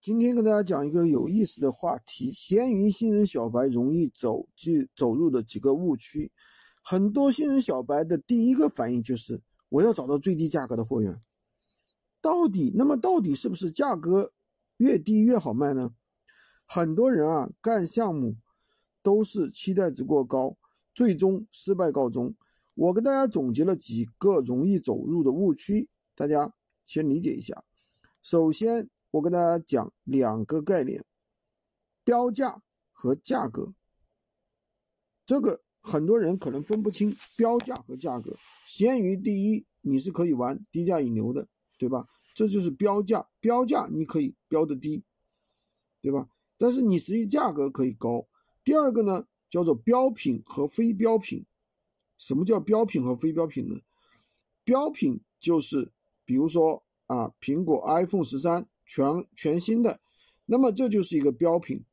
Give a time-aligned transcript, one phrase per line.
[0.00, 6.30] 今天跟大家讲一个有意思的话题：闲鱼新人小白容易走进走入的几个误区。
[6.84, 11.20] 很多新人小白的第一个反应就是我要找到最低价格的货源。
[12.20, 14.30] 到底那么到底是不是价格
[14.76, 15.90] 越低越好卖呢？
[16.64, 18.36] 很多人啊干项目
[19.02, 20.56] 都是期待值过高，
[20.94, 22.36] 最终失败告终。
[22.76, 26.54] 我跟大家总结了几个容易走入的误区，大家
[26.84, 27.64] 先理解一下。
[28.22, 28.88] 首先。
[29.10, 31.02] 我跟大家讲两个概念：
[32.04, 32.60] 标价
[32.92, 33.72] 和价格。
[35.24, 38.36] 这个很多人可能分不清标价和价格。
[38.66, 42.06] 闲鱼第一，你是可以玩低价引流的，对吧？
[42.34, 45.02] 这就是标价，标价你可以标的低，
[46.02, 46.28] 对吧？
[46.58, 48.28] 但是你实际价格可以高。
[48.62, 51.46] 第二个呢，叫做标品和非标品。
[52.18, 53.80] 什么叫标品和非标品呢？
[54.64, 55.90] 标品就是
[56.26, 58.68] 比如说啊，苹果 iPhone 十三。
[58.88, 59.06] 全
[59.36, 60.00] 全新的，
[60.46, 61.84] 那么这就是一个标品，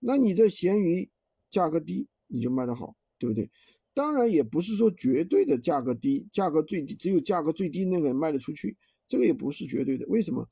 [0.00, 1.08] 那你这闲鱼
[1.48, 3.48] 价格低，你就卖得好，对不对？
[3.94, 10.04] 当然也不是说绝对的价格低，价格最低只有价格最低那个卖得出去，这个也不是绝对的。
[10.08, 10.46] 为什么？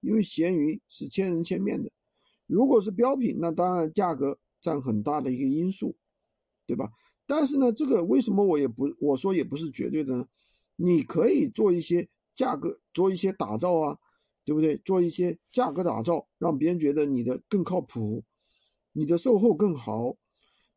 [0.00, 1.92] 因为闲鱼是千人千面的，
[2.46, 5.94] 如果是标品，那当然价格占很大的一个因素，
[6.66, 6.90] 对吧？
[7.26, 10.26] 但是呢，这个为什么我也不我说也不是绝对的呢？
[10.76, 13.98] 你可以做一些价格，做一些打造啊。
[14.44, 14.76] 对不对？
[14.78, 18.24] 做一些价格打造，让别人觉得你的更靠谱，
[18.92, 20.16] 你的售后更好，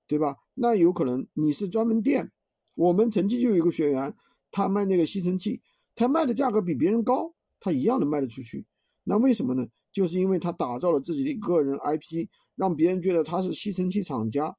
[0.08, 0.38] 对吧？
[0.53, 2.31] 那有可能你是专门店。
[2.75, 4.14] 我们曾经就有一个学员，
[4.52, 5.61] 他卖那个吸尘器，
[5.95, 8.66] 他卖的价格比别人高，他一样能卖得出去。
[9.03, 9.67] 那为什么呢？
[9.91, 14.56] 就是因为他打造了自己的个人 IP，让别人觉得他是吸尘器厂家，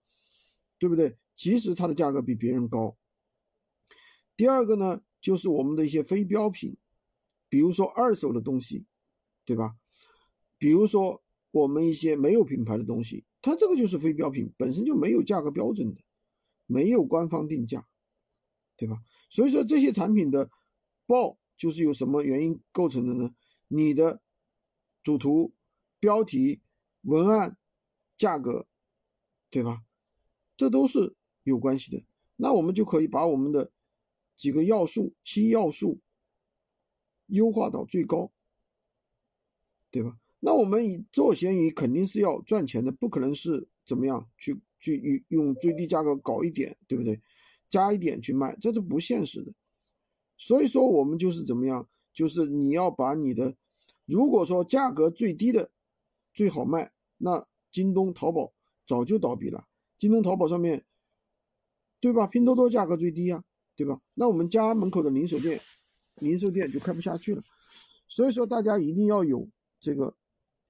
[0.79, 1.17] 对不对？
[1.35, 2.97] 其实他的价格比别人高。
[4.37, 6.77] 第二个呢，就是我们的一些非标品，
[7.49, 8.85] 比如说二手的东西。
[9.45, 9.77] 对吧？
[10.59, 16.01] 比如说我们一些没有品牌的东西，它这个就是非标品，本身就没有价格标准的，
[16.67, 17.87] 没有官方定价，
[18.77, 19.03] 对吧？
[19.29, 20.51] 所以说这些产品的
[21.07, 23.35] 爆就是由什么原因构成的呢？
[23.69, 24.23] 你的
[25.03, 25.53] 主图、
[26.01, 26.61] 标题、
[27.03, 27.57] 文案、
[28.17, 28.67] 价格，
[29.51, 29.85] 对吧？
[30.57, 32.05] 这都是有关系的。
[32.37, 33.71] 那我们就可以把我们的
[34.37, 36.01] 几个要素、七要素
[37.27, 38.33] 优化到最高。
[39.95, 40.19] 对吧？
[40.41, 47.23] 那我们做闲鱼肯定是要赚钱的，不可能是怎么样去去用用最低价格搞一点，对不对？
[47.71, 49.53] 加一点去卖，这是不现实的。
[50.37, 53.55] 所以说我们就是怎么样，就是你要把你的，
[54.05, 55.71] 如果说价格最低的
[56.35, 58.53] 最好卖，那京东、淘宝
[58.89, 59.65] 早就倒闭了。
[59.97, 60.85] 京东、淘宝上面，
[62.01, 62.27] 对吧？
[62.27, 63.45] 拼多多价格最低呀，
[63.77, 64.01] 对吧？
[64.13, 65.61] 那我们家门口的零售店，
[66.17, 67.41] 零售店就开不下去了。
[68.09, 69.49] 所以说大家一定要有。
[69.85, 70.17] 这个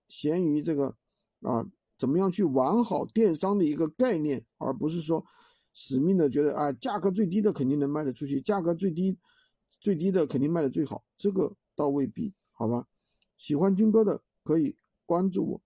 [0.09, 0.97] 闲鱼这个
[1.43, 1.65] 啊，
[1.97, 5.25] 怎么样去玩好电商的一个概念，而不是说
[5.73, 9.17] 使命的觉得啊，价格最低的肯定能卖得出去，价格最低
[9.81, 12.89] 最低的肯定卖得最好，这个倒未必，好吧？
[13.37, 14.77] 喜欢军哥的可以
[15.07, 15.63] 关注我，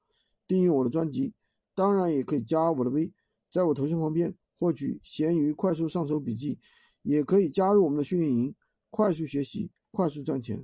[0.47, 1.33] 订阅我的专辑，
[1.75, 3.11] 当然也可以加我的微，
[3.51, 6.59] 在我头像旁边获取闲鱼快速上手笔记，
[7.03, 8.55] 也可以加入我们的训练营，
[8.91, 10.57] 快速学习，快速赚钱。